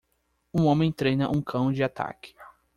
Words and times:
Um 0.51 0.65
homem 0.65 0.91
treina 0.91 1.29
um 1.29 1.43
cão 1.43 1.71
de 1.71 1.83
ataque. 1.83 2.33